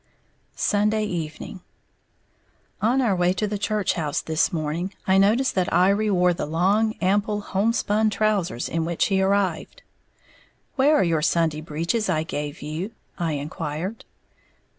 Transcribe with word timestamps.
Sunday 0.55 1.03
Evening. 1.05 1.61
On 2.81 3.03
our 3.03 3.15
way 3.15 3.33
to 3.33 3.45
the 3.45 3.59
"church 3.59 3.93
house" 3.93 4.19
this 4.19 4.51
morning, 4.51 4.95
I 5.05 5.19
noticed 5.19 5.53
that 5.53 5.71
Iry 5.71 6.09
wore 6.09 6.33
the 6.33 6.47
long, 6.47 6.93
ample 7.01 7.41
homespun 7.41 8.09
trousers 8.09 8.67
in 8.67 8.83
which 8.83 9.05
he 9.09 9.21
arrived. 9.21 9.83
"Where 10.75 10.95
are 10.99 11.05
the 11.07 11.21
Sunday 11.21 11.61
breeches 11.61 12.09
I 12.09 12.23
gave 12.23 12.63
you?" 12.63 12.93
I 13.19 13.33
inquired. 13.33 14.05